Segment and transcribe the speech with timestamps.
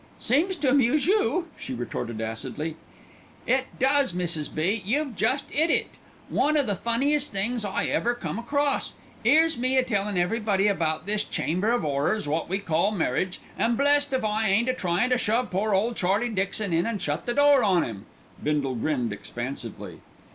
[0.17, 2.75] "Seems to amuse you," she retorted acidly.
[3.45, 4.49] "It does, Mrs.
[4.51, 5.89] B.; you've jest 'it it.
[6.27, 8.93] One o' the funniest things I ever come across.
[9.23, 13.75] 'Ere's me a tellin' everybody about this chamber of 'orrors wot we call marriage, an'
[13.75, 17.27] blest if I ain't a tryin' to shove poor ole Charlie Dixon in an' shut
[17.27, 18.07] the door on 'im."
[18.43, 19.99] Bindle grinned expansively.